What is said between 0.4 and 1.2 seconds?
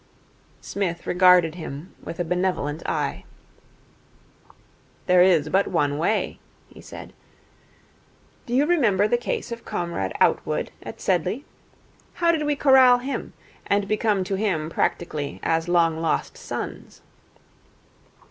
Psmith